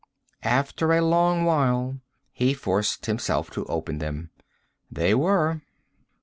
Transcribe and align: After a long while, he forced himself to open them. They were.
After 0.41 0.93
a 0.93 1.01
long 1.05 1.43
while, 1.45 1.99
he 2.31 2.55
forced 2.55 3.05
himself 3.05 3.51
to 3.51 3.65
open 3.67 3.99
them. 3.99 4.31
They 4.91 5.13
were. 5.13 5.61